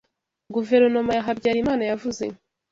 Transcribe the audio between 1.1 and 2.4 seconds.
ya Habyarimana yavuze